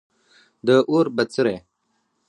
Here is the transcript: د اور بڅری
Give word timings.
د 0.65 0.69
اور 0.89 1.05
بڅری 1.15 1.55